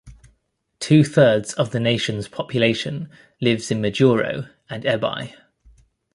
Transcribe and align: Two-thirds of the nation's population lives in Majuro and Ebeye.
Two-thirds 0.79 1.53
of 1.53 1.69
the 1.69 1.79
nation's 1.79 2.27
population 2.27 3.07
lives 3.39 3.69
in 3.69 3.83
Majuro 3.83 4.49
and 4.67 4.83
Ebeye. 4.83 5.35